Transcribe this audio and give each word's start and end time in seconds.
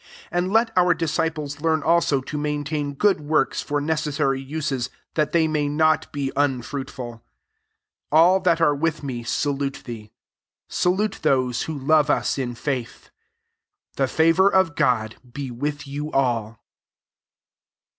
14 0.31 0.31
And 0.45 0.51
let 0.51 0.71
our 0.75 0.95
disci/tlea 0.95 1.61
learn 1.61 1.83
also 1.83 2.21
to 2.21 2.35
main 2.35 2.63
tain 2.63 2.95
good 2.95 3.19
works 3.21 3.61
for 3.61 3.79
necessary 3.79 4.41
uses; 4.41 4.89
that 5.13 5.31
they 5.31 5.45
be 5.45 5.69
not 5.69 6.07
un 6.35 6.63
fruits 6.63 6.91
fill. 6.91 7.21
15 8.09 8.09
All 8.11 8.39
that 8.39 8.59
are 8.59 8.73
with 8.73 9.03
me 9.03 9.21
salute 9.23 9.83
thee. 9.85 10.11
Salute 10.67 11.19
those 11.21 11.63
who 11.65 11.77
love 11.77 12.09
us 12.09 12.39
in 12.39 12.55
faith. 12.55 13.11
The 13.95 14.07
favour 14.07 14.49
of 14.49 14.75
God 14.75 15.17
be 15.33 15.51
with 15.51 15.85
you 15.85 16.11
all. 16.11 16.57